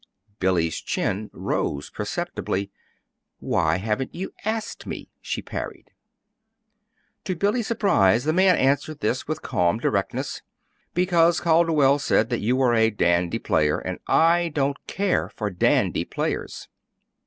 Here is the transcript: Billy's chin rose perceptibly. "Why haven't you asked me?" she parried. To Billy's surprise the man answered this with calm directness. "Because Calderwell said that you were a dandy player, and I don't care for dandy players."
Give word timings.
Billy's 0.39 0.77
chin 0.77 1.29
rose 1.31 1.91
perceptibly. 1.91 2.71
"Why 3.37 3.77
haven't 3.77 4.15
you 4.15 4.33
asked 4.43 4.87
me?" 4.87 5.09
she 5.21 5.43
parried. 5.43 5.91
To 7.25 7.35
Billy's 7.35 7.67
surprise 7.67 8.23
the 8.23 8.33
man 8.33 8.55
answered 8.55 9.01
this 9.01 9.27
with 9.27 9.43
calm 9.43 9.77
directness. 9.77 10.41
"Because 10.95 11.39
Calderwell 11.39 11.99
said 11.99 12.31
that 12.31 12.39
you 12.39 12.55
were 12.55 12.73
a 12.73 12.89
dandy 12.89 13.37
player, 13.37 13.77
and 13.77 13.99
I 14.07 14.49
don't 14.49 14.87
care 14.87 15.29
for 15.29 15.51
dandy 15.51 16.03
players." 16.03 16.67